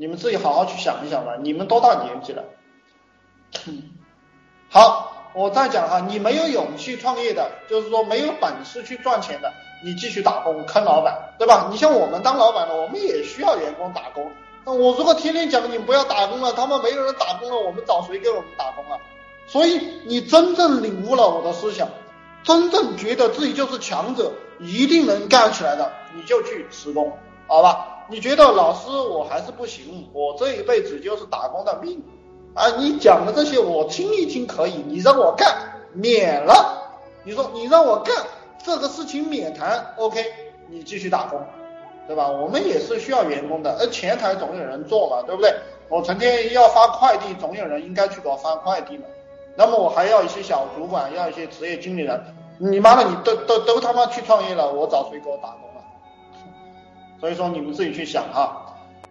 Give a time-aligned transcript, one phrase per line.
[0.00, 1.36] 你们自己好好去想一想吧。
[1.42, 2.44] 你们多大年纪了？
[4.68, 9.52] 好，我再讲哈，你没有勇气创业的，就是说没有本事去赚钱的，
[9.84, 11.68] 你继续打工坑老板，对吧？
[11.72, 14.30] 你像我们当老板的，我们也需要员工打工。
[14.64, 19.00] 那我如果天天讲你不要打工了，他们没有人打工了，我们找谁给我们打工啊？
[19.48, 21.88] 所以你真正领悟了我的思想，
[22.44, 24.30] 真正觉得自己就是强者，
[24.60, 27.18] 一定能干起来的，你就去施工，
[27.48, 28.04] 好吧？
[28.08, 32.00] 你觉得老师我还是不行，我这一辈子就是打工的命
[32.54, 32.68] 啊！
[32.78, 35.56] 你讲的这些我听一听可以，你让我干
[35.92, 38.14] 免了，你说你让我干
[38.64, 40.24] 这个事情免谈，OK，
[40.68, 41.40] 你继续打工。
[42.06, 42.26] 对吧？
[42.26, 45.54] 我们也是需要员工的，而前台总有人做嘛，对不对？
[45.90, 49.04] 我成天要发快递，总有人应该去给我发快递嘛。
[49.54, 52.18] 那么我还要一些小主管，要一些职业经理人。
[52.56, 55.77] 你妈的，你都都都他妈去创业了，我找谁给我打工啊？
[57.20, 58.77] 所以说你们自己去想哈。